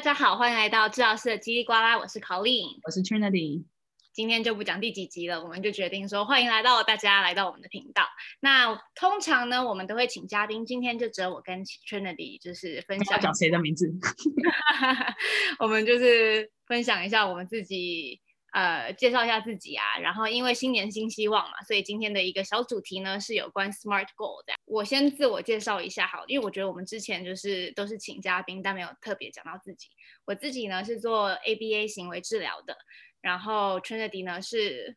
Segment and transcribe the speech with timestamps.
[0.00, 3.64] 大家好，欢迎来到治疗师的叽里呱啦，我是 Colleen，我是 Trinity。
[4.14, 8.04] 今天就不讲第几集了，我们就决定说欢迎来到大家来到我们的频道。
[8.40, 13.92] 那通常呢，我们都会请嘉宾，今天就只有我跟 Trinity 就是分享讲谁的名字，
[15.60, 18.22] 我们就是分享一下我们自己。
[18.52, 24.54] 呃，介绍一下自己啊，然后因为新年新希望嘛，所以今天的一个小主题呢是有关 SMART Goal 的。
[24.64, 29.86] 我先自我介绍一下好，因为我觉得我们之前就是都是请嘉宾，但没有特别讲到自己。
[30.24, 32.76] 我自己呢是做 ABA 行为治疗的，
[33.20, 34.96] 然后 Trinity 呢是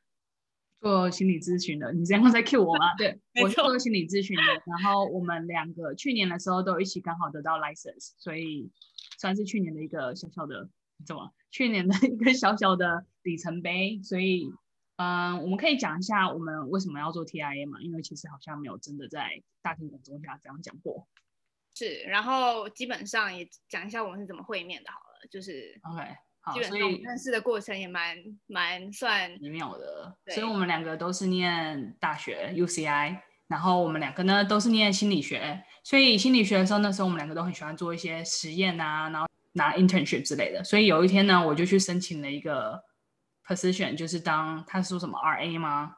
[0.82, 1.94] 做心理咨询的。
[1.94, 2.96] 你这样在 cue 我吗？
[2.98, 4.44] 对， 我是做心理咨询的。
[4.44, 8.72] 然后我们两个去年的时候都一起刚好得到 license，所以
[9.20, 10.68] 算是去年的一个小小的。
[11.06, 11.34] 怎么？
[11.52, 14.52] 去年的一个小小的里程碑，所以，
[14.96, 17.80] 嗯，我们可以讲一下我们为什么要做 TIA 嘛？
[17.82, 21.08] 因为其实好像没有真的在大庭广众下这样讲过。
[21.76, 26.08] 是，然后基本上也讲一下我们是怎么会面的，好了，就是 OK，
[26.42, 30.18] 好，基本上认识的过程也蛮蛮算奇妙的。
[30.34, 39.28] 所以我们两个都是念大学 UCI，然后我们两个呢都是念心理学，所以心理学的时候，那时候我们两个都很喜欢做一些实验啊，然后。
[39.54, 42.84] 拿 internship 之类的，所以有一天呢，我就去申请了一个
[43.48, 45.96] position，就是当他说什么 RA 吗？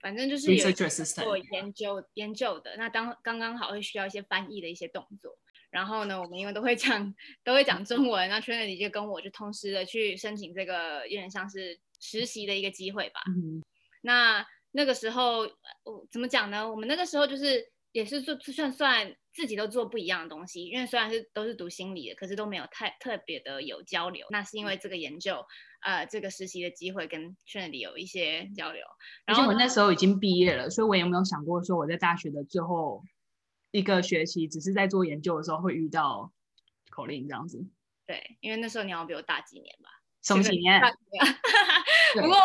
[0.00, 2.76] 反正就是有做研究研究的。
[2.76, 5.38] 那当刚刚好会需要一些翻译的一些动作。
[5.70, 13.22] 然后呢，我们因为都会讲都会讲中文，那 Trinity 就跟我就同时的去申请这个，有点像是实习的一个机会吧。
[13.28, 13.62] 嗯。
[14.02, 15.48] 那那个时候，
[15.84, 16.68] 我怎么讲呢？
[16.68, 19.14] 我们那个时候就是也是做算算。
[19.34, 24.26] 自己都做不一样的东西，因为虽然是都是读心理的，可是都没有太特别的有交流。
[24.28, 25.42] 那是因为这个研究，
[25.80, 28.84] 呃，这个实习的机会跟 Trinity 有一些交流。
[29.24, 33.02] 然后我那时候已经毕业了，所以我也没有想过说我在大学的最后
[33.70, 36.30] 一个学期，只是在做研究的时候会遇到
[36.94, 37.66] Colleen 这样子？
[38.06, 39.88] 对，因为那时候你好像比我大几年吧？
[40.22, 40.78] 什么几年？
[42.20, 42.36] 不过。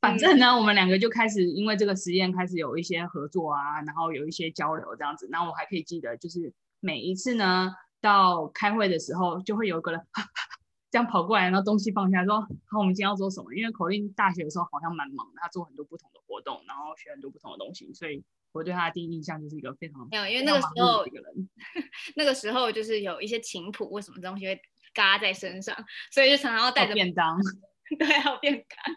[0.00, 5.28] 反正呢，嗯、我们两个就开始因为这个实验开始有一些合作啊，然后有一些交流这样子。
[5.30, 10.00] 然后我还可以记得，就是每一次呢，到开会的时候，就会有个人
[10.90, 18.22] 这样跑过来，然后东西放下，说：“好，我们今天要做什么？”因为 Colleen 大学的时候好像蛮忙的，他做很多不同的活动，然后学很多不同的东西，所以
[18.52, 21.48] 我对他的第一印象就是一个非常没有，因为那个时候一个人，
[22.16, 24.58] 那个时候就是有一些琴谱，为什么东西会
[24.94, 25.76] 嘎在身上，
[26.10, 27.36] 所以就常常要带着便当，
[27.98, 28.94] 对，还有便当。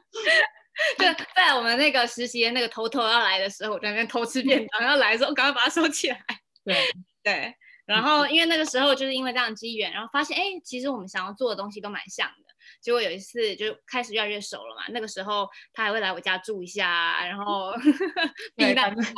[0.97, 6.17] 就在我们那个实习的那个头头要来的时候，我在那边偷吃便当，然后来的时候赶快把它收起来。
[6.63, 6.75] 对
[7.23, 7.53] 对，
[7.85, 12.51] 然后因为那个时候就是因为这样的机缘，然后发现哎，其实我们想要做的东西都蛮像的。
[12.79, 17.73] 结果有一次就开始越来越熟了嘛，那个时候他还会来我家住一下，然后
[18.55, 19.13] 避难一下，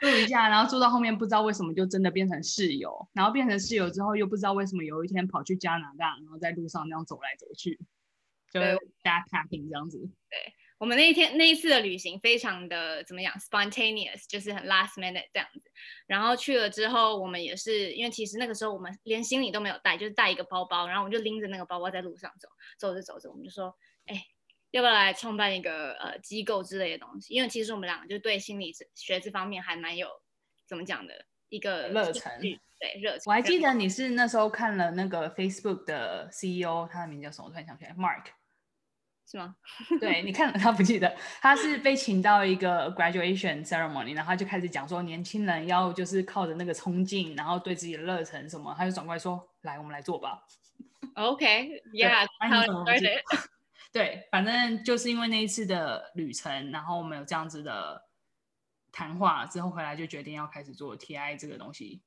[0.00, 7.80] 住一下，然后住到后面不知道为什么就真的变成室友，然后变成室友之后又不知道为什么有一天跑去加拿大，然后在路上那样走来走去，
[8.52, 9.98] 就 backpacking 这样子。
[10.28, 10.52] 对。
[10.84, 15.70] 我们那一天那一次的旅行非常的怎么讲？spontaneous，就是很 last minute 这样子。
[16.06, 23.74] 然后去了之后，我们也是因为其实那个时候我们连行李都没有带，就是带一个包包，然后我们就拎着那个包包在路上走，走着走着，我们就说，
[24.04, 24.26] 哎，
[24.72, 27.32] 要不要来创办一个呃机构之类的东西？
[27.32, 30.06] 因为其实我们两个就对心理学这方面还蛮有
[30.68, 31.14] 怎么讲的
[31.48, 33.22] 一个热忱，对热忱。
[33.24, 37.46] 我还记得你是那时候看了那个 Facebook 的 CEO，他的名叫什么？
[37.46, 38.26] 我突然想起来，Mark。
[39.26, 39.56] 是吗？
[40.00, 50.42] 对，你看他不记得，他是被请到一个 graduation ceremony，然后他就开始讲说，年轻人要就是靠着那个冲劲，然后对自己的热忱什么，他就转过来说，来，我们来做吧。
[51.14, 52.26] OK，Yeah，
[53.92, 58.02] 对，反正就是因为那一次的旅程，然后我们有这样子的
[58.90, 62.02] 谈话之后回来，就决定要开始做 TI 这个东西。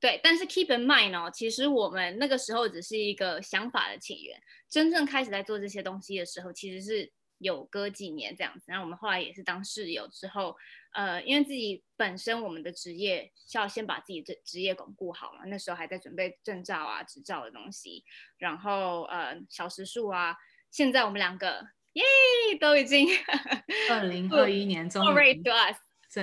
[0.00, 8.64] 对，但是 keep in mind 哦，其实我们那个时候只是一个想法的起源，真正开始在做这些东西的时候，其实是有隔几年这样子。
[8.68, 10.56] 然后我们后来也是当室友之后，
[10.94, 18.02] 呃，因为自己本身我们的职业需要先把自己的职业巩固好嘛，那时候还在准备证照啊、执照的东西，
[18.38, 20.34] 然后呃，小时数啊，
[20.70, 22.02] 现在我们两个耶
[22.58, 23.06] 都已经
[23.90, 25.42] 二零二一年终于。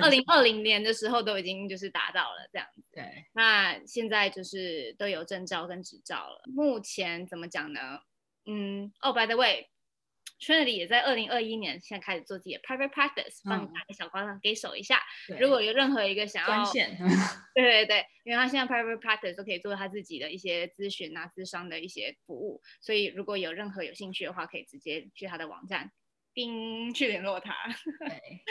[0.02, 3.04] 二零二零年的时候都已经就是达到了这样子，对。
[3.32, 6.42] 那现在就是都有证照跟执照了。
[6.54, 8.00] 目前怎么讲呢？
[8.44, 15.00] 嗯，哦，by the way，Trinity 也在二零二一年现在开始做自己的 private practice，帮你打个小光给手一下。
[15.38, 16.64] 如果有任何一个想要，
[17.54, 25.90] 对对对，因为他现在 private practice 都可以做他自己的一些咨询啊、咨商的一些服务，所以如果有任何有兴趣的话，可以直接去他的网站
[26.38, 27.52] 并去联络他。
[28.06, 28.44] 对。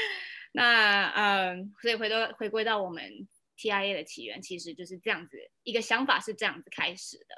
[0.51, 3.25] 那嗯，所以回到回归到我们
[3.57, 7.35] TIA 的起源，其实就是这样子一个想法是这样子开始的。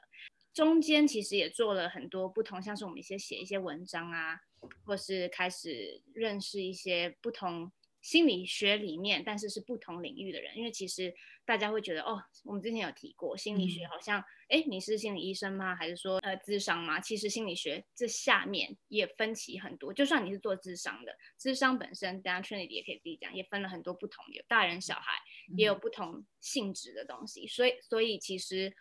[0.52, 4.40] 中间其实也做了很多不同，像是我们一些写一些文章啊，
[4.86, 7.72] 或是开始认识一些不同。
[8.02, 11.14] 心理学里面，但是是不同领域的人，因为其实
[11.50, 14.20] 大家会觉得，哦，我们之前有提过，心理学好像，
[14.50, 15.76] 哎、嗯，你是心理医生吗？
[15.76, 17.00] 还是说，呃，智商吗？
[17.00, 19.92] 其实心理学这下面也分歧很多。
[19.92, 25.14] 就算你是做智商的，智商本身，大家 Trinity 也可以自己讲，也分了很多不同，有大人小孩，
[25.58, 27.48] 也有不同性质的东西。
[27.48, 28.72] 所以，所以其实，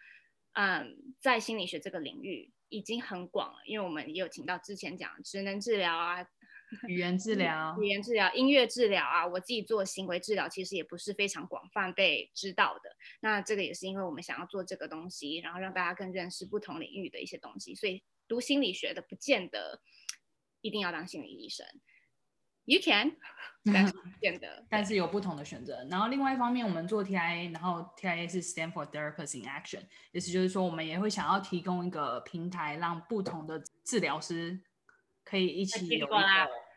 [0.52, 6.22] 嗯，在心理学这个领域已经很广了，因为我们也有请到之前讲职能治疗啊。
[6.86, 12.94] 语言治疗、语言治疗、音乐治疗啊，我自己做行为治疗，其实也不是非常广泛被知道的。
[13.20, 17.74] 那这个也是因为我们想要做这个东西，然后让大家更认识不同领域的一些东西。
[17.74, 19.80] 所以读心理学的不见得
[20.60, 21.66] 一定要当心理医生
[22.66, 23.16] ，You can，
[23.72, 25.86] 但是不见得，但是有不同的选择。
[25.90, 29.82] 然后另外一方面，我们做 TIA，然后 TIA 是 Stand for Therapists in Action，
[30.12, 34.60] 意思就是说我们也会想要提供一个平台，让不同的治疗师。
[35.28, 36.16] 可以一起有一个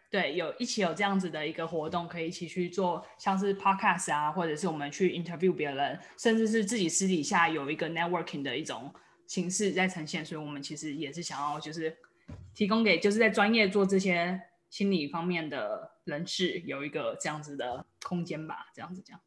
[0.10, 8.94] 对，有一起有这样子的一个活动，可以一起去做，像是 podcast 啊，或者是我们去 interview 别人，甚至是自己私底下有一个 networking 的一种
[9.26, 10.26] 形式在呈现。
[10.26, 11.96] 所以，我们其实也是想要就是
[12.54, 14.38] 提供给就是在专业做这些
[14.70, 19.18] 心理方面的人士有一个这样子的空间吧，这样子讲。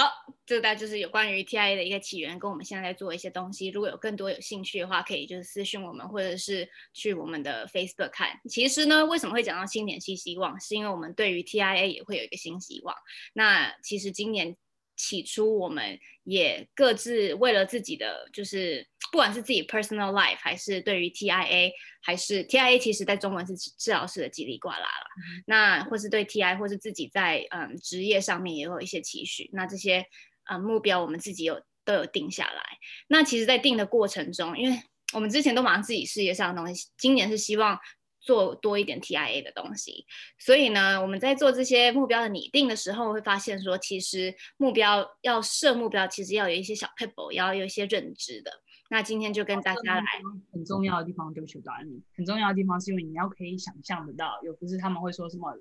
[0.00, 0.10] 好，
[0.46, 3.68] 这个大概就是有关于 TIA 的一个起源，跟我们现在在做一些东西。
[3.68, 8.30] 如果有更多有兴趣的话，可以就是私讯我们，或者是去我们的 Facebook 看。
[8.48, 12.96] 其实呢，为什么会讲到新年新希望，是因为我们对于 TIA 也会有一个新希望。
[13.34, 14.56] 那其实今年。
[15.00, 25.06] 起初，我们也各自为了自己的，就是不管是自己 personal life，还是对于 TIA，还是 TIA，其实在中文是治疗师的叽里呱啦了。
[25.16, 29.48] 嗯、那或是对 TIA，或是自己在嗯职业上面也有一些期许。
[29.54, 30.04] 那这些
[30.50, 32.62] 嗯目标，我们自己有都有定下来。
[33.08, 34.78] 那其实，在定的过程中，因为
[35.14, 37.78] 我们之前都忙自己事业上的东西，今年是希望。
[38.20, 40.04] 做多一点 TIA 的东西，
[40.38, 48.50] 所以呢，我们在做这些目标的拟定的时候，会发现说，其实目标要设目标，其实要有一些小 PAP，，要有一些认知的。
[48.90, 50.04] 那今天就跟大家来
[50.52, 55.56] 很重要的地方，对不起，导演，很重要的地方是因为你要可以想象得到，有不是他们会说什么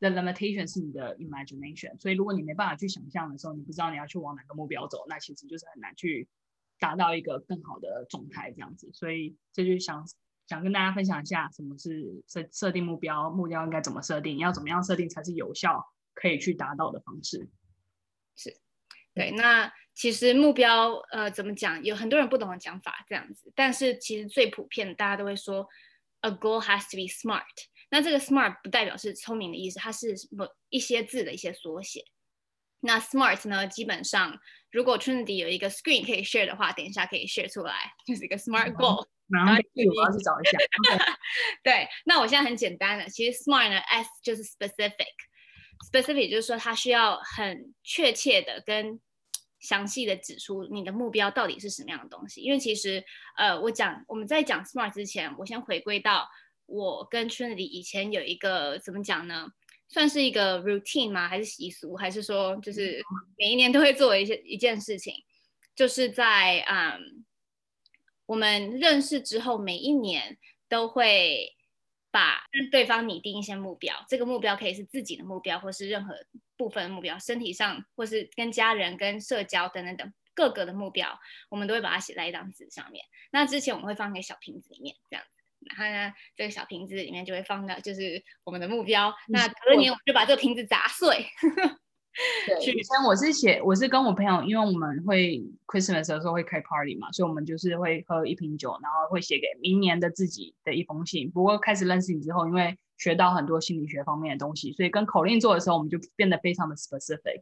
[0.00, 6.28] ，the limitation 是你的 imagination，所以如果你没办法去想象的时候，你不知道你要去往哪个目标走，那其实就是很难去
[6.78, 8.90] 达到一个更好的状态这样子。
[8.92, 10.04] 所以这就想。
[10.48, 15.84] 想跟大家分享一下什么是设设定目标，目标应该怎么设定，要怎么样设定才是有效
[16.14, 17.48] 可以去达到的方式。
[18.36, 18.56] 是，
[19.14, 19.30] 对。
[19.30, 25.68] 那其实目标呃怎么讲，有很多人不懂的讲法这样子，但是其实最普遍大家都会说
[26.20, 27.42] ，a goal has to be smart。
[27.90, 32.04] 那这个 smart 不代表是聪明的意思，它是某一些字的一些缩写。
[32.80, 34.40] 那 smart 呢，基本上
[34.70, 39.06] 如果 Trinity 有一个 screen 可以 share 的话，等一下可以 share 出来，就是一个 smart goal。
[39.32, 40.58] 嗯然后我要去找一下。
[41.64, 49.00] 对，那我现在很简单的，其实 SMART 呢，S 就是 specific，specific 就是说它需要很确切的跟
[49.60, 52.42] 详细的指出你的目标到底是什么样的东西。
[52.42, 53.02] 因为其实，
[53.38, 56.28] 呃，我讲我们在讲 SMART 之前，我先回归到
[56.66, 59.46] 我跟 Trinity 以前有一个怎么讲呢？
[59.88, 61.26] 算是一个 routine 吗？
[61.26, 61.96] 还是习俗？
[61.96, 63.02] 还是说就是
[63.38, 65.14] 每一年都会做一些一件事情？
[65.74, 67.24] 就是在嗯。
[68.32, 71.54] 我们认识之后，每一年都会
[72.10, 73.94] 把跟对方拟定一些目标。
[74.08, 76.14] 这个目标可以是自己的目标，或是任何
[76.56, 81.20] 部分的目标，身体上或是跟家人、跟社交等等等各个的目标，
[81.50, 83.04] 我们都会把它写在一张纸上面。
[83.30, 85.42] 那之前我们会放在小瓶子里面，这样子。
[85.66, 89.14] 然后呢，这个小瓶子里面就会放到就是我们的目标。
[89.28, 91.26] 那隔年我们就把这个瓶子砸碎。
[92.46, 101.30] 对，以前我是写，我是跟我朋友，因为我们会 Christmas 的时候会开 party 嘛，所以我们就是会喝一瓶酒，然后会写给明年的自己的一封信。
[101.30, 107.40] 不过开始认识你之后，因为学到很多心理学方面的东西，所以跟口令做的时候，我们就变得非常的 specific。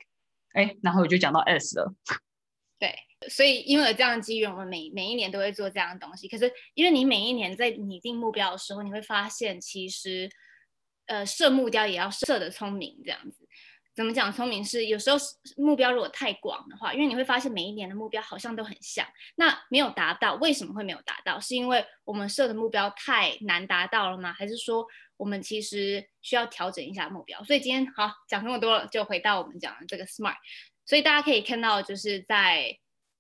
[0.53, 1.93] 哎，然后我就讲到 S 了。
[2.79, 2.95] 对，
[3.29, 6.29] 所以因为有这样的机缘，我们每每一年都会做这样的东西。
[6.29, 10.31] 可是因为你每一年在拟定目标的时候，你会发现其实
[11.07, 13.40] 呃设目标也要设得聪明，这样子。
[14.01, 14.33] 怎么讲？
[14.33, 15.19] 聪明是有时候
[15.59, 21.39] 目标如果太广的话，因为你会发现每一年的目标好像都很像，那没有达到，为什么会没有达到？
[21.39, 24.33] 是因为我们设的目标太难达到了吗？
[24.33, 24.87] 还是说
[25.19, 27.45] 我们其实需要调整一下目标？
[27.45, 30.37] 所以今天好讲这么多了，就回到我们讲的这个 SMART。
[30.87, 32.79] 所以大家可以看到，就是在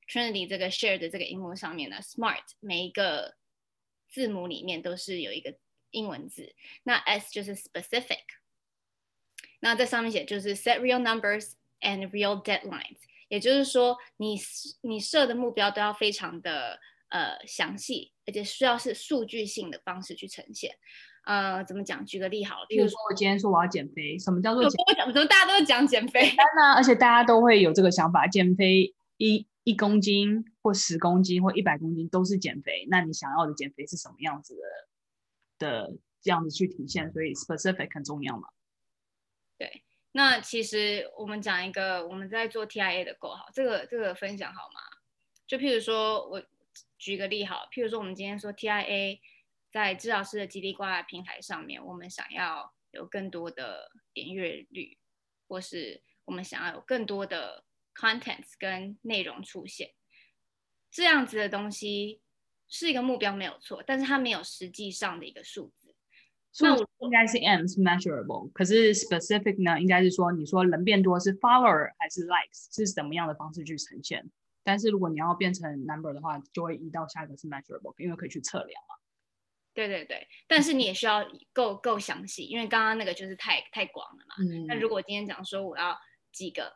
[0.08, 3.34] Trinity 这个 share 的这个荧幕上面呢，SMART 每一个
[4.08, 5.54] 字母里面都是有一个
[5.90, 8.22] 英文字，那 S 就是 specific。
[9.60, 12.98] 那在上面写就是 set real numbers and real deadlines，
[13.28, 14.38] 也就是说你
[14.82, 20.74] 你设的目标都要非常的呃详细，而且需要是数据性的方式去呈现。
[21.24, 22.04] 呃，怎么讲？
[22.04, 25.12] 举个例好了，譬如说我今天说我要减肥，什么叫做减肥？
[25.12, 26.32] 怎么大家都会讲减肥？
[26.56, 32.86] 那而且大家都会有这个想法，减肥一一公斤或十公斤或一百公斤都是减肥。
[32.88, 34.62] 那你想要的减肥是什么样子的？
[35.60, 38.48] 的这样子去体现，所以 specific 很重要嘛？
[39.60, 39.84] 对。
[40.12, 44.80] 那其实我们讲一个我们在做 TIA 的构好，这个这个分享好吗？
[45.46, 46.42] 就譬如说我
[46.98, 49.20] 举个例好，譬如说我们今天说 TIA
[49.70, 54.98] 在治疗师的激励挂平台上面，我们想要有更多的点阅率，
[55.46, 57.64] 或是我们想要有更多的
[57.94, 59.92] contents 跟内容出现，
[60.90, 62.20] 这样子的东西
[62.68, 65.72] 是一个目标没有错，但是它没有实际上的一个数。
[66.58, 69.80] 那我应该是 M 是 measurable，可是 specific 呢？
[69.80, 74.28] 应该是说，你说人变多是 follower 还是 likes，是什么样的方式去呈现？
[74.64, 78.96] 但是如果你要变成 number 的话，就会移到下一个是 measurable，因为可以去测量嘛。
[79.72, 84.34] 对对对，但是你也需要够够详细，因为刚刚那个就是太太广了嘛。
[84.40, 84.66] 嗯。
[84.66, 85.96] 那如果今天讲说我要
[86.32, 86.72] 几个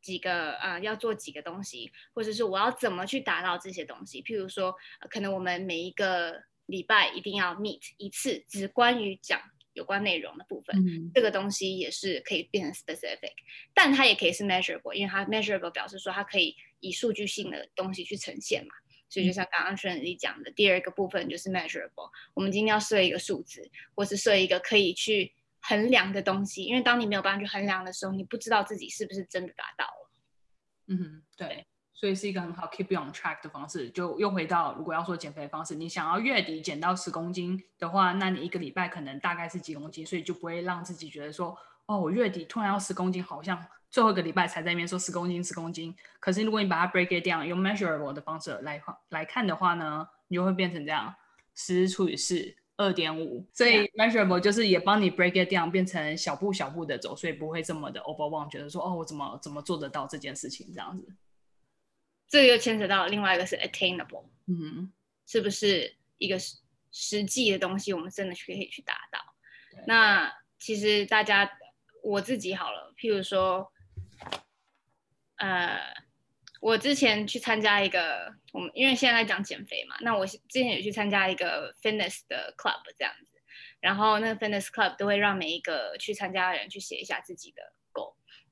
[0.00, 4.22] 几个啊、呃，要做几个东西，或者是我要怎么去达到这些东西？
[4.22, 6.42] 譬如说，呃、可能我们每一个。
[6.66, 9.40] 礼拜一定要 meet 一次，只关于讲
[9.72, 10.76] 有关内容的部分。
[10.76, 13.32] 嗯，这个东西也是可以变成 specific，
[13.74, 18.74] 但它也可以是 measurable，因为它 measurable 表示说它可以以数据性的东西去呈现嘛。
[19.10, 22.10] 所以就像刚刚 Trinity 讲的，第二个部分就是 measurable。
[22.34, 30.10] 我们今天要设一个数字，或是设一个可以去衡量的东西，因为当你没有办法去衡量的时候，你不知道自己是不是真的达到了。
[30.88, 31.66] 嗯，对。
[31.94, 45.94] 所以是一个很好 keep you on track 的方式，就又回到如果要说减肥的方式，你想要月底减到十公斤的话，那你一个礼拜可能大概是几公斤，所以就不会让自己觉得说，哦，我月底突然要十公斤，好像最后一个礼拜才在那边说十公斤十公斤。
[46.18, 51.14] 可是如果你把它 break it down，用 measurable 的方式来来看的话呢，你就会变成这样，
[51.54, 53.46] 十除以四，二点五。
[53.52, 61.06] 所以 measurable 就是也帮你 break it down，变成小步小步的走，所以不会这么的 overwhelm，觉得说，哦，我怎么怎么做得到这件事情这样子。
[62.28, 64.92] 这个又牵扯到另外一个是 attainable，嗯，
[65.26, 66.56] 是不是一个实
[66.90, 69.20] 实际的东西，我们真的去可以去达到？
[69.86, 71.50] 那其实大家，
[72.02, 73.70] 我自己好了，譬如说，
[75.36, 75.78] 呃，
[76.60, 83.40] 我之前去参加一个，我们因为现在在讲减肥嘛，那我之前也去参加一个 fitness 的 club 这样子，
[83.80, 87.74] 然后那个 fitness club 都会让每一个去参加的人去写一下自己的。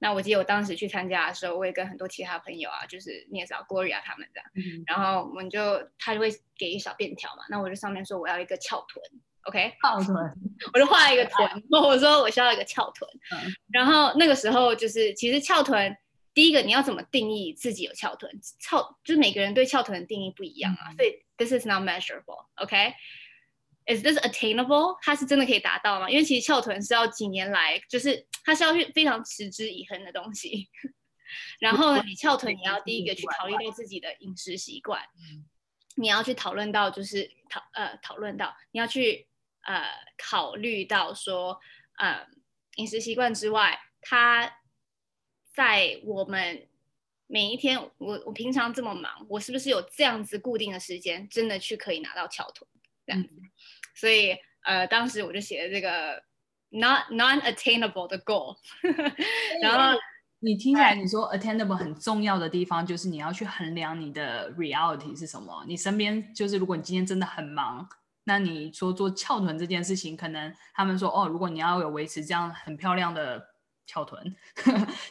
[0.02, 6.28] 那我记得我当时去参加的时候，我也跟很多其他朋友啊，就是你也知道 Gloria 他们这样，嗯、然后我们就他就会
[6.58, 9.00] 给一小便条嘛，那我就上面说我要一个翘臀
[9.42, 9.72] ，OK？
[9.80, 10.16] 翘臀，
[10.74, 15.96] 我就画了一个臀，我说我需要一个翘臀，嗯，然后那个时候就是其实翘臀，
[16.34, 18.28] 第一个你要怎么定义自己有翘臀？
[18.58, 22.92] 翘就是每个人对翘臀的定义不一样啊，嗯、所以 this is not measurable，OK？Okay?
[23.86, 24.96] Is this attainable？
[25.02, 26.08] 它是真的可以达到吗？
[26.08, 30.68] 因为其实翘臀是要几年来，就是 它是要去非常持之以恒的东西。
[31.58, 35.02] 然后你翘臀，你要第一个去考虑到自己的饮食习惯，
[35.96, 39.26] 你要去讨论到就是讨呃讨论到你要去
[39.62, 39.82] 呃
[40.16, 41.58] 考虑到说
[41.96, 42.26] 呃
[42.76, 44.58] 饮食习惯之外，它
[45.54, 46.68] 在我们
[47.26, 52.68] 每一天，我我平常这么忙，我是不是有这样子固定的时间，真的去可以拿到翘臀？
[53.06, 53.28] 这样子，
[53.94, 56.22] 所以呃，当时我就写了这个
[56.70, 58.56] not non-attainable 的 goal，
[59.62, 59.98] 然后
[60.40, 67.88] 你听起来你说 attainable 很重要的地方就是你要去衡量你的 reality 是什么，你身边就是如果你今天真的很忙，
[68.24, 73.51] 那你说做翘臀这件事情，可能他们说哦，如果你要有维持这样很漂亮的。
[73.84, 74.34] 翘臀，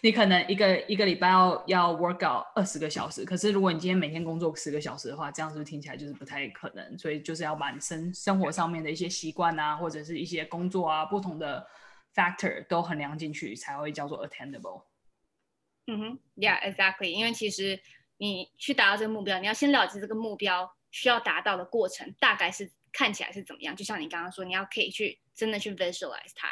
[0.01, 6.97] 你可能一个一个礼拜要要 work out 二十个小时，可是如果你今天每天工作十个小时的话，这样是不是听起来就是不太可能？
[6.97, 11.67] 所以就是要把你生生活上面的一些习惯啊，或者是一些工作啊，不同的
[12.15, 14.83] factor 都衡量进去，才会叫做 attainable。
[15.87, 17.09] 嗯哼，Yeah，exactly。
[17.09, 17.79] 因为其实
[18.17, 23.75] 你去达到这个目标，你要先了解这个目标需要达到的过程大概是看起来是怎么样。
[23.75, 26.49] 就像你刚刚说，你要可以去真的去 visualize 它。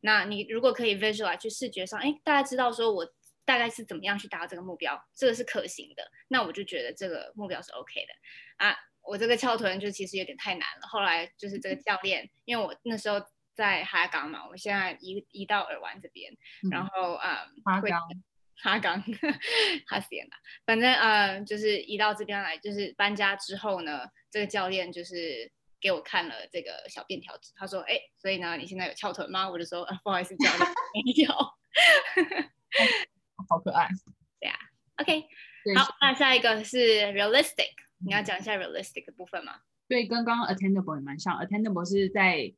[0.00, 3.06] 那你如果可以 visualize 去视觉上，哎，大家知道说我
[3.44, 8.76] 大概是怎么样去达到这个目标，这个是可行的，那我就觉得这个目标是 OK 的啊。
[9.02, 13.20] 我这个翘臀就其实有点太难了，后来就是这个教练，因为我那时候
[13.54, 16.32] 在哈港嘛，我现在移移到耳湾这边，
[16.70, 18.00] 然后啊，哈岗，
[18.56, 19.02] 哈港，
[19.86, 25.50] 哈斯嘛，反正嗯，就是移到这边来，就是搬家之后呢，这个教练就是。
[25.80, 30.60] 给我看了这个小便条纸，他说：“哎，所以呢，你现在有翘臀吗？”我就说：“啊，不好意思，教练，
[30.94, 31.32] 没有。
[33.48, 33.88] ”好可爱。
[34.38, 34.56] 对啊
[34.98, 35.22] ，OK，
[35.76, 36.78] 好，那下一个是
[37.12, 37.70] realistic，
[38.04, 39.60] 你要讲一下 realistic 的部分吗？
[39.88, 42.52] 对，跟刚刚 attainable 也蛮像，attainable 是在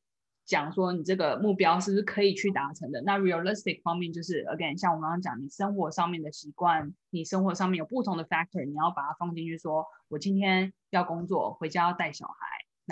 [0.45, 3.01] 讲说你这个目标是不是可以去达成的。
[3.03, 12.35] 那 realistic 方面就是 again，像我刚刚讲，你生活上面的习惯，你生活上面有不同的 factor，你要把它放进去说，说我今天要工作，回家要带小孩，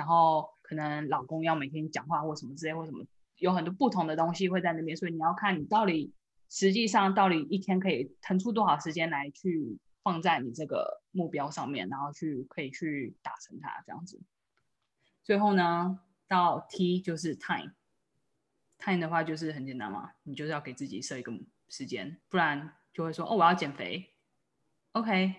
[0.01, 3.05] 然后可能老公要每天讲话或什么之类或什么，
[3.37, 6.15] 有很多不同的东西会在那边，所以你要看你到底
[6.49, 14.19] 实际上到底一天可以腾出多少时间来去放在你这个目标上面，然后去可以去达成它这样子。
[15.23, 16.01] 最后呢？
[16.27, 21.33] 到 T 就是 time，time 的话就是很简单嘛，你就是要给自己设一个
[21.69, 24.15] 时间，不然就会说哦，我要减肥
[24.93, 25.35] ，OK，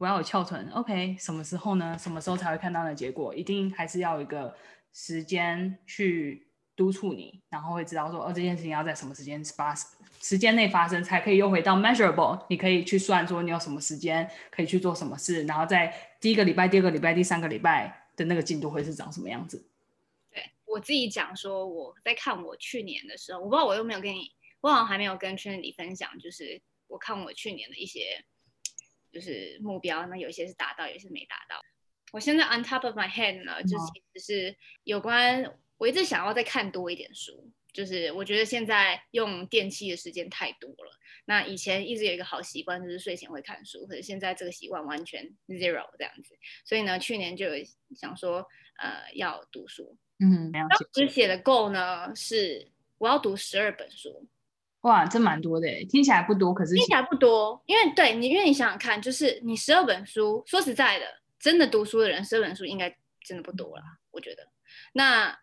[0.00, 1.94] 我要有翘臀，OK，什么时候呢？
[1.98, 3.34] 什么时候才会看到的结果？
[3.34, 4.56] 一定还是要有一个
[4.94, 9.74] 时间去督促你，然后会知道说哦，这件事情要在什么时间发
[10.22, 19.62] 时间内发生，才可以又回到 measurable，你可以去算说你有什么时间可以去做什么事，然后在第一个礼拜、第二个礼拜、第三个礼拜的那个进度会是长什么样子。
[20.32, 28.24] 对我自己讲说，我在看我去年的时候，我不知道我有没有跟你，我好像还没有跟圈里分享，就是我看我去年的一些
[29.12, 31.60] 就是目标，那有一些是达到，有些是没达到。
[32.12, 35.44] 我现在 on top of my head 呢，就其实是有关
[35.78, 40.98] 我一直想要再看多一点书，就是我觉得现在用电器的时间太多了。
[41.26, 46.36] 那以前一直有一个好习惯，就是睡前会看书，可是现在这个习惯完全 zero 这样子。
[46.64, 47.64] 所以呢，去年就有
[47.94, 48.44] 想说，
[48.78, 49.96] 呃，要读书。
[50.18, 54.26] 嗯，当时写的 goal 呢是我要读十二本书，
[54.82, 61.04] 哇，这蛮多的诶，听起来不多，可是听起来不多，因为对你，因为你想想看，就是你十二本书，说实在的，
[61.38, 64.48] 真的读书的人，十二本书应该真的不多了，我觉得。
[64.94, 65.38] 那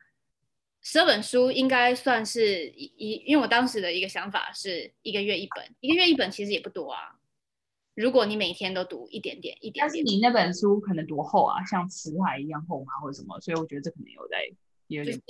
[0.82, 7.16] 十二本书应该算是一一，因为我当时的一个想法是一个月一本，一个月一本其实也不多啊。
[7.94, 11.64] 如果你每天都读一点点，一点点，但是你那本书可能多厚啊？
[11.66, 12.94] 像辞海一样厚吗？
[13.02, 13.40] 或者什么？
[13.40, 14.38] 所以我觉得这可能有在。
[14.90, 15.22] 就是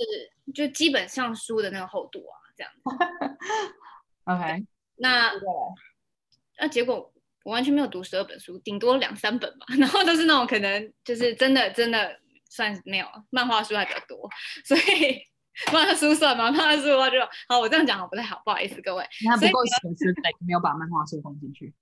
[0.54, 2.80] 就基本上书的那个厚度啊，这样子。
[4.28, 5.32] OK，那
[6.58, 7.12] 那结果
[7.44, 9.66] 我完全没有读十二本书，顶多两三本吧。
[9.78, 14.28] 然后都是那种可能就是真的真的算没有漫画书还比较多，
[14.64, 15.22] 所以
[15.72, 16.50] 漫画书算吗？
[16.52, 17.16] 漫画书的话就
[17.48, 19.04] 好，我这样讲好不太好，不好意思各位。
[19.22, 21.74] 你还不够写实，对，没有把漫画书放进去。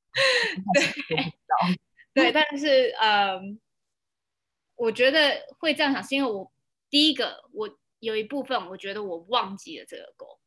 [2.15, 3.61] 对，对，但是嗯，
[4.77, 6.53] 我觉得会这样想是因为我。
[6.89, 10.39] 第一个，我有一部分我觉得我忘记了这个 goal，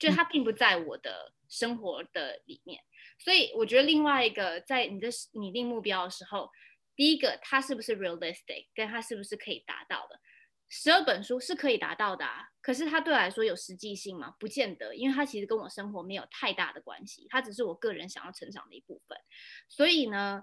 [0.00, 2.82] 就它并不在我的生活的里面，
[3.18, 6.50] 所以我觉得另外一个，在你的拟定目标的时候，
[6.94, 10.20] 第一个它是不是 realistic，跟它是不是可以达到的。
[10.68, 14.34] 十二本书是可以达到的啊，可是它对我来说有实际性吗？
[14.40, 19.16] 不见得，因为它其实跟我生活没有太大的关系，它只是我个人想要成长的一部分。
[19.68, 20.42] 所以呢，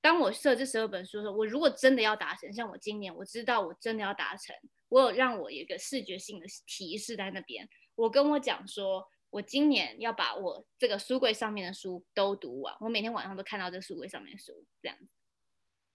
[0.00, 4.56] 当我设这十二本书的时候，我如果真的要达成，像我今年我知道我真的要达成，
[4.88, 7.68] 我有让我有一个视觉性的提示在那边。
[7.96, 15.06] 我跟我讲说，我今年要把我这个书柜上面的书都读完，我每天晚上都看到这个书柜上面的书，这样子，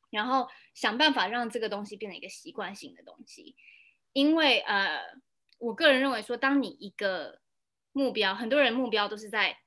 [0.10, 3.56] 然后想办法让这个东西变成一个习惯性的东西。
[4.13, 5.02] 因为呃，
[5.60, 7.41] 我个人认为说，当你一个
[7.91, 9.58] 目标，很多人目标都是在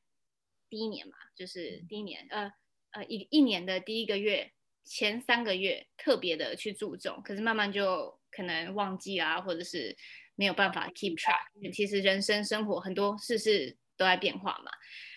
[0.69, 2.53] 第一年嘛，就是第一年，呃。
[2.91, 4.51] 呃，一一年的第一个月，
[4.83, 9.95] 前三个月特别的去注重，可是慢慢就可能忘记啊，或者是
[10.39, 11.73] 没有办法 keep track。
[11.73, 14.71] 其实人生生活很多事事都在变化嘛。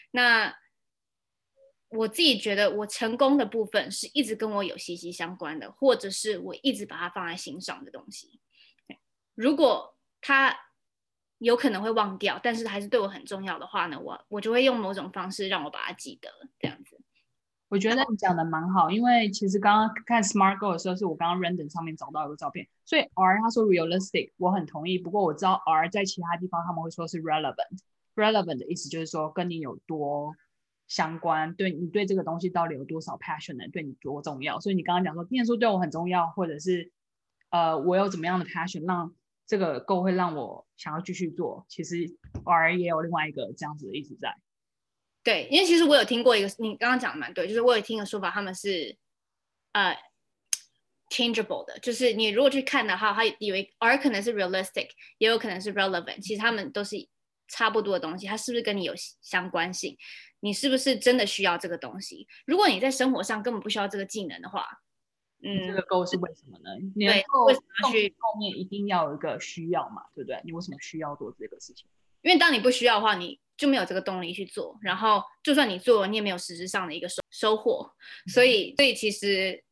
[0.09, 0.51] 那
[1.89, 8.39] 我自己觉得，我成功的部分是一直跟我有息息相关的，或者是我一直把它放在心上的东西。
[9.35, 10.57] 如果它
[11.37, 17.00] 有可能会忘掉，但是还是对我很重要的话呢，我我就会用某种方式让我把它记得，这样子。
[17.71, 24.99] 我觉得你讲的蛮好，因为其实刚刚看 Smart Go 的时候，是我刚刚 random 上面找到一个照片，所以 R 他说 realistic，我很同意。
[24.99, 30.35] 不过我知道 R 在其他地方他们会说是 relevant，relevant 的意思就是说跟你有多
[30.89, 34.59] 相关，对你对这个东西到底有多少 passion，对你多重要。
[34.59, 36.91] 所以你刚刚讲说念书对我很重要，或者是
[37.51, 39.15] 呃我有怎么样的 passion 让
[39.47, 44.35] 这个 Go 会让我想要继续做，其实 R 也有另外一个这样子的意思在。
[45.23, 48.97] 对，因为其实我有听过一个，你刚刚讲的蛮对，就是我有听个说法，他们是
[49.73, 49.95] 呃
[51.09, 56.95] changeable 的，就是你如果去看的话，它以为 R 可能是 realistic，也有可能是 relevant，其实他们都是
[57.47, 59.97] 差不多的东西，它是不是跟你有相关性？
[60.39, 62.27] 你是不是真的需要这个东西？
[62.45, 64.65] 如果你在生活上根本不需要这个技能的话，
[65.43, 66.69] 嗯，这个 goal 是为什么呢？
[66.95, 70.01] 对，为什么去后面一定要有一个需要嘛？
[70.15, 70.41] 对不对？
[70.43, 71.85] 你为什么需要做这个事情？
[72.23, 77.87] 因为当你不需要的话，你就没有这个动力去做，然后就算你做，你也没有实质上的一个收收获。
[78.25, 79.63] 所以，所以其实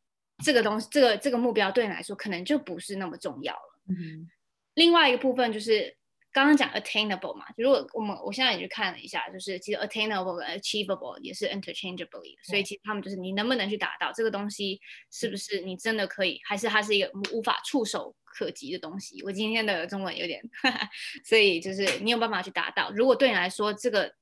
[0.45, 3.81] 这个东西，这个这个目标对你来说可能就不是那么重要了。
[3.87, 4.29] 嗯，
[4.75, 5.97] 另外一个部分就是
[6.31, 14.79] 刚刚讲 attainable 嘛，就如果我们我现在也去看了一下，就是其实 attainable 和 achievable 也是 interchangeably，所以其实他们就是你能不能去达到这个东西，
[15.11, 19.23] 是不是你真的可以，还是它是一个无法触手可及的东西？
[19.23, 20.41] 我今天的中文有点，
[21.25, 22.91] 所以就是你有办法去达到。
[22.91, 24.13] 如果对你来说这个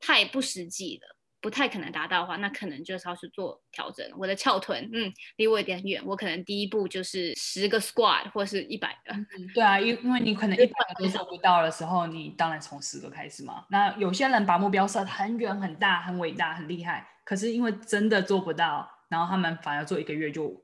[0.00, 1.19] 太不实际了。
[1.40, 4.06] 不太可能达到的话，那可能就是要去做调整。
[4.18, 9.14] 我的翘臀，嗯，离我有点远，我可能第一步就是十个 squat 或是一百个。
[9.54, 13.64] 对啊，因因为你可能一百个都做不到的时候，你当然从十个开始嘛。
[13.70, 20.62] 那有些人把目标设很远、很大、很伟大、很厉害，可是因为真的做不到，然后他们反而做一个月就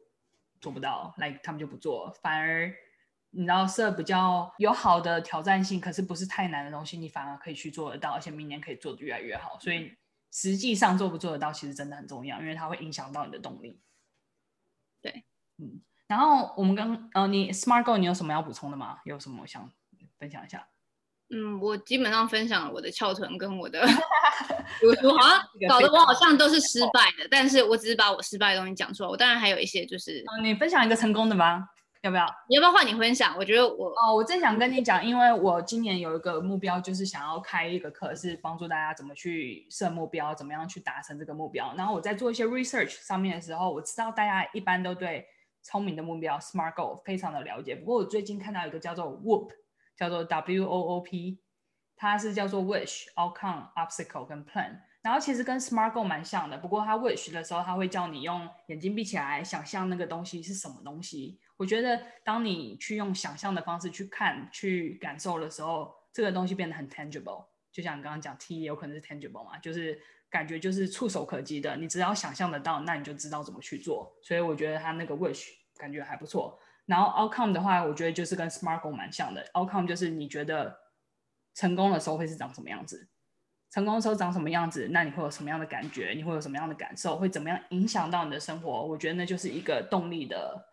[0.61, 2.15] 做不到，来、他们就不做。
[2.23, 2.71] 反而
[3.31, 9.59] 你知道设比较有好的挑战性，可是不是太难的东西，你反而可以去做得到，而且明年可以做得越来越好。
[9.59, 9.91] 所以。
[10.37, 13.81] 实际上做不做得到，其实真的很重要，因为它会影响到你的动力。
[15.01, 15.25] 对，
[15.57, 18.99] 嗯，然后我们刚呃，你 Smart Goal 你有什么要补充的吗？
[19.07, 19.73] 有什么想
[20.19, 20.69] 分享一下？
[21.31, 23.81] 嗯，我基本上分享了我的翘臀跟我的
[24.79, 29.09] 读 书，好像搞得我好像都是失败的，但是我只是把我失败的东西讲出来。
[29.09, 31.67] 我当然还有一些就是，嗯，你分享一个成功的吧。
[32.07, 32.25] 要不要？
[32.49, 33.37] 你要不要换你分享？
[33.37, 41.75] 我觉得我哦，我正想跟你讲，因为我今年有一个目标，就是想要开一个课，是帮助大家怎么去设目标，怎么样去达成这个目标。
[41.77, 45.27] 然后我在做一些 research 上面的时候，我知道大家一般都对
[45.63, 47.75] 聪明的目标 SMART Goal 非常的了解。
[47.75, 49.51] 不过我最近看到一个叫做 WOOP，
[49.97, 51.41] 叫做 W O O P，
[51.97, 54.79] 它是叫做 Wish、Outcome、Obstacle 跟 Plan。
[55.03, 61.41] 然后其实跟 SMART Goal 蛮像的，不过它 Wish 的时候，它会叫你用眼睛闭起来，想象那个东西是什么东西。
[61.57, 67.47] 我觉得，当你去用想象的方式去看、去感受的时候，这个东西变得很 tangible。
[67.73, 71.77] 就像你刚刚讲，T 有可能是 tangible 嘛，就是感觉就是触手可及的。
[71.77, 74.15] 你只要想象得到，那你就知道怎么去做。
[74.23, 76.59] 所以我觉得它那个 wish 感觉还不错。
[76.85, 79.43] 然后 outcome 的话，我觉得就是跟 SMART Goal 蛮像的。
[79.55, 80.79] outcome 就是你觉得
[81.55, 83.09] 成功的时候会是长什么样子，
[83.71, 86.13] 成功的时候长什么样子，那你会有什么样的感觉？
[86.15, 87.17] 你会有什么样的感受？
[87.17, 88.87] 会怎么样影响到你的生活？
[88.87, 90.67] 我觉得那就是一个动力的。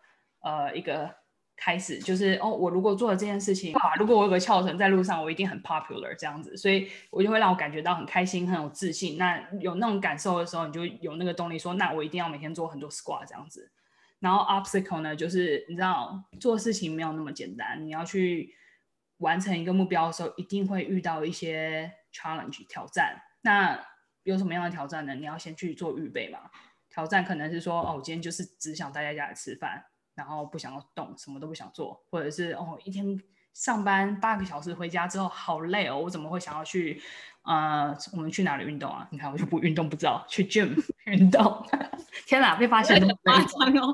[0.44, 1.12] 呃，一个
[1.56, 9.16] 开始就是哦，我如果做了这件事情，哇，如果我有个翘臀在路上，我一定很 popular 这样子，所以我就会让我感觉到很开心，很有自信。
[9.16, 13.72] 那有那种感受的时候，你就有那个动力说，那我一定要每天做很多 squat 这样子。
[14.20, 18.54] 然后 obstacle 呢，就是你知道做事情没有那么简单，你要去
[19.18, 23.16] 完成一个目标的时候，一定会遇到一些 challenge 挑战。
[23.42, 23.78] 那
[24.24, 25.14] 有什么样的挑战呢？
[25.14, 26.38] 你要先去做预备嘛。
[26.90, 29.84] 挑战可能是说，哦，我今天就是只想待在家里吃饭。
[30.14, 33.20] 然后不想要动，什么都不想做，或者是哦，一天
[33.52, 37.00] 上班八个小时，回家之后好累哦，我怎么会想要去？
[37.42, 39.06] 呃，我们去哪里运动啊？
[39.10, 40.74] 你看我就不运动，不知道去 gym
[41.04, 41.62] 运动。
[42.26, 43.92] 天哪，被发现了， 夸张哦。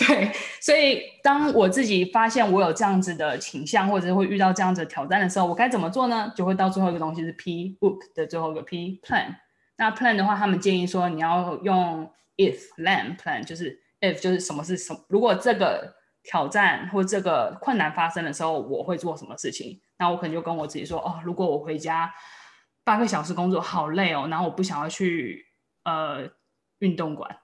[0.00, 6.32] 对，所以当我自己发现我有这样子的倾向，或者是会遇到这样子的挑战的时候，我该怎么做呢？
[6.34, 9.36] 就会到最后一个东西是 P book 的最后一个 P plan。
[9.76, 13.83] 那 plan 的话，他们建议说你要用 if then plan，就是。
[14.12, 15.00] If 就是什么是什么？
[15.08, 19.80] 如果这个挑战或这个困难发生的时候，我会做什么事情？
[19.98, 22.12] 那我可能就跟我自己说：哦，如果我回家
[22.84, 25.44] 八个小时工作好累哦，然后我不想要去
[25.84, 26.28] 呃
[26.78, 27.38] 运动馆、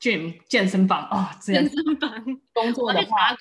[0.00, 3.36] gym 健身房哦，健身房工作的话。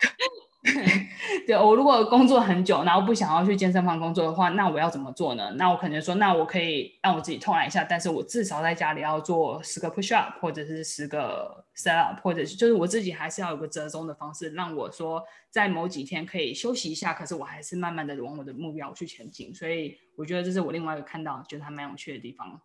[1.46, 5.50] 对，我如果工作很久，然后不想要去健身房工作的话，那我要怎么做呢？
[5.56, 19.54] 那我可能说，那我可以让我自己痛来一下，但是我至少在家里要做十个 push up，或者是十个 set up，或者是就是我自己还是要有个折中的方式，让我说在某几天可以休息一下，可是我还是慢慢的往我的目标去前进。
[19.54, 22.60] 所以我觉得这是我另外一个看到觉得还蛮有趣的地方。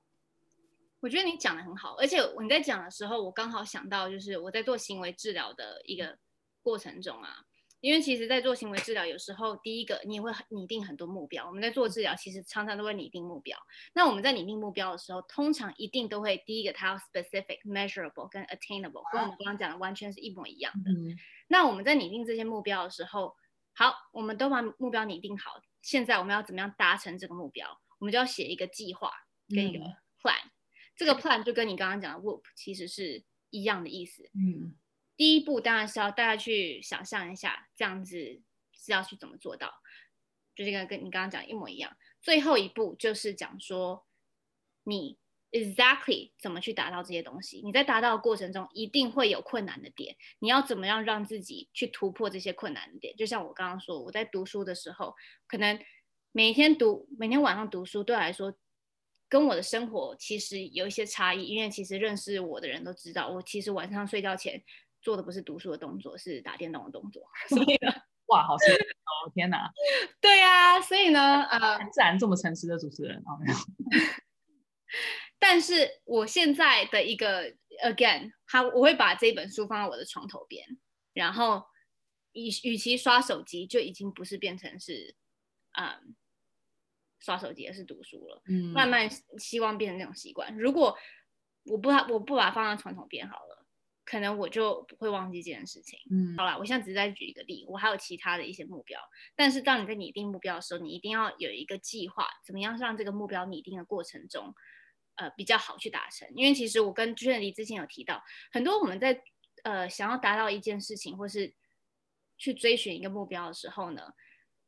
[1.00, 6.18] 我觉得你讲的很好，而且你在讲的时候，我刚好想到就是我在做行为治疗的一个
[6.62, 7.46] 过程中啊。
[7.86, 11.46] 因为其实，在做行为治疗，有时候第一个你也会拟定很多目标。
[11.46, 13.56] 我们在做治疗，其实常常都会拟定目标。
[13.94, 20.90] 那我们在拟定目标的时候，通常一定都会第一个，它要 specific、measurable 跟 attainable，跟我们刚刚讲的完全是一模一样的。
[20.90, 21.16] 嗯。
[21.48, 23.36] 那我们在拟定这些目标的时候，
[23.76, 25.62] 好，我们都把目标拟定好。
[25.84, 27.80] 现在我们要怎么样达成这个目标？
[28.00, 29.12] 我们就要写一个计划
[29.48, 29.80] 跟一个
[30.20, 30.44] plan。
[30.44, 30.52] 嗯。
[30.96, 34.28] 这个 plan 就跟你刚刚讲的 WOOP 其实是一样的意思。
[34.34, 34.74] 嗯。
[35.18, 38.42] 第一步当然是要大家去想象一下，这样子
[38.74, 39.74] 是要去怎么做到，
[40.56, 41.96] 就这个跟你刚刚讲一模一样。
[42.22, 44.06] 最后一步就是讲说，
[44.84, 45.18] 你
[45.52, 47.62] exactly 怎么去达到这些东西。
[47.64, 53.16] 你在达到的过程中一定会有困难的点，你要怎么样让自己去突破这些困难的点？
[53.16, 55.16] 就像我刚刚说，我在读书的时候，
[55.48, 55.80] 可能
[56.32, 58.54] 每天读，每天晚上读书对我来说
[59.30, 64.62] 跟我的生活其实有一些差异，因为其实认识我的人都知道，我其实晚上睡觉前
[65.06, 67.24] 做的不是读书的动作，是打电动的动作。
[67.48, 67.94] 所以呢，
[68.28, 69.32] 哇，好神哦！
[69.34, 69.72] 天哪，
[70.20, 73.58] 对呀、啊，所以呢，呃，自然这么诚实的主持人啊，没有。
[75.38, 77.50] 但是我现在的一个
[77.84, 80.66] again，他我会把这本书放在我的床头边，
[81.14, 81.64] 然后
[82.34, 85.16] 与与其刷手机，就已经不是变成是，
[85.80, 86.16] 嗯。
[87.18, 88.40] 刷手机，而是读书了。
[88.48, 90.56] 嗯，慢慢希望变成那种习惯。
[90.60, 90.96] 如果
[91.64, 93.45] 我不把我不把它放在床头边好了，
[94.06, 96.00] 可能我就不会忘记这件事情。
[96.12, 99.00] 嗯，好啦，我现在只是在举一个例，我还有其他的一些目标。
[99.36, 104.54] 但是当你在拟定目标的时候，你一定要有一个计划，怎么样让这个目标拟定的过程中，
[105.16, 106.28] 呃，比较好去达成。
[106.36, 109.22] 因为其实我跟娟妮之前有提到，很多我们在
[109.64, 111.54] 呃想要达到一件事情，或是
[112.38, 114.02] 去追寻一个目标的时候呢。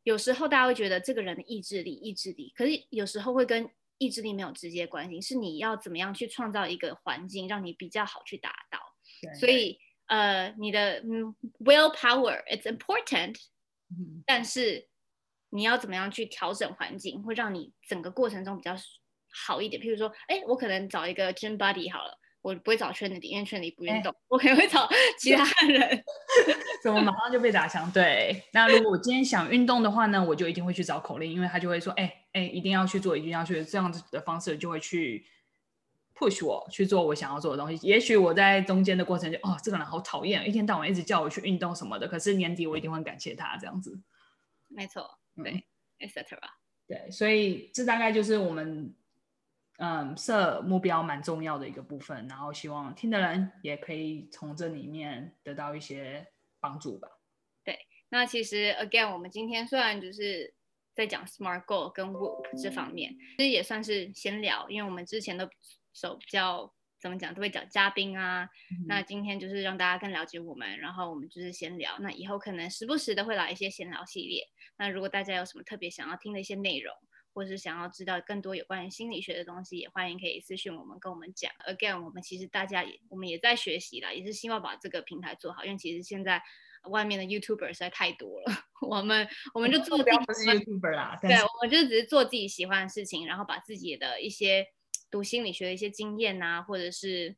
[0.03, 8.79] 有时候大家会觉得这个人的意志力，意志力，可是有时候会跟意志力没有直接关系，是你要怎么样去创造一个环境，让你比较好去达到。
[9.39, 13.35] 所以，呃，你的嗯，willpower it's important，
[13.89, 14.87] 嗯，但是
[15.49, 18.75] 你要怎么样去调整环境，会让你整个过程中比较
[19.45, 19.81] 好一点。
[19.81, 22.17] 譬如说，哎，我可能找一个 gym buddy 好了。
[22.43, 24.87] 我不会找圈里，因为圈里不运动，欸、我可能会找
[25.19, 26.01] 其他人。
[26.81, 27.91] 怎么马上就被打枪？
[27.91, 35.25] 对，那如果我今天想运动的话呢，我就一定会去找口令，因为他就会说，哎、欸、哎、欸，一定要去做，一定要去，这样子的方式就会去
[36.17, 37.87] push 我去做我想要做的东西。
[37.87, 42.07] 也许我在中间的过程就，哦，这个人好讨厌，一天到晚一直叫我去运动什么的。
[42.07, 44.01] 可是年底我一定会感谢他这样子。
[44.67, 45.65] 没错，对
[45.99, 46.37] ，etc。
[46.87, 48.95] 对，所以这大概就是我们。
[49.79, 56.25] 嗯，设目标蛮重要的一个部分，然后希望听的人也可以从这里面得到一些
[56.59, 57.07] 帮助吧。
[57.63, 57.77] 对，
[58.09, 60.51] 那其实 again，我们今天虽然就是
[60.95, 65.47] 在讲 SMART Goal 跟 WHOOP 这方面，其实也算是闲聊，因为我们之前的
[65.97, 74.47] 手比较怎么讲都会讲嘉宾啊、嗯，那今天就是让大家更了解我们，然后我们就是闲聊，那以后可能时不时的会来一些闲聊系列。
[74.77, 76.93] 那如果大家有什么特别想要听的一些内容，
[77.33, 81.51] 或是想要知道更多有关于心理学的东西，也欢迎可以私讯我们，跟我们讲。
[81.67, 85.63] Again，我们其实大家也我们也在学习啦，也是希望把这个平台做好。
[85.65, 86.41] 因为其实现在
[86.89, 88.45] 外面的 YouTuber 实在太多了，
[88.89, 94.65] 我们我们就做自己不是 YouTuber 啦，对，我们就只是做自己喜欢的事情，然后把自己的一些
[95.09, 97.35] 读心理学的一些经验啊，或者是。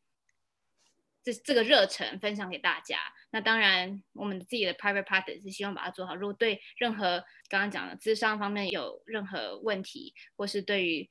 [1.22, 2.98] 这这个热忱分享给大家。
[3.30, 6.16] 那当然，我们自己的 private practice 是希望把它做好。
[6.16, 11.10] 如果对任何刚刚讲的智商方面有任何问题，或是对于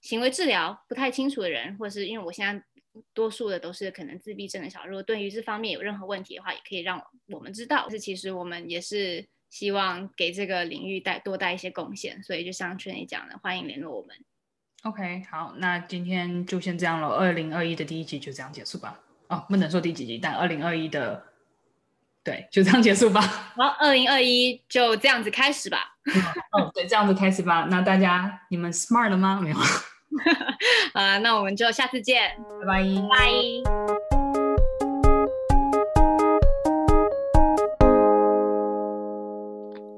[0.00, 2.64] 行为治疗不太清楚的人，或是因为我现在
[3.12, 7.90] 多数的都是可能自闭症的小孩，如果对于这方面有任何问题的话，也可以让我们知道。
[7.90, 12.22] 是其实我们也是希望给这个领域带多带一些贡献。
[12.22, 14.16] 所以就像圈里讲的，欢迎联络我们。
[14.84, 17.08] OK，好，那今天就先这样了。
[17.16, 18.98] 二零二一的第一集就这样结束吧。
[19.28, 21.22] 哦，不能说第几集，但二零二一的，
[22.22, 23.20] 对，就这样结束吧。
[23.20, 25.78] 好，二零二一就这样子开始吧。
[26.56, 27.66] 嗯， 对，这样子开始吧。
[27.70, 29.40] 那大家，你们 smart 了吗？
[29.42, 29.56] 没有。
[30.94, 32.82] 啊，那我们就下次见，拜拜。
[33.10, 34.07] 拜。